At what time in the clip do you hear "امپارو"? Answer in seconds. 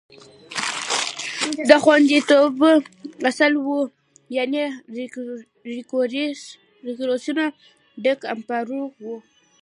8.33-8.81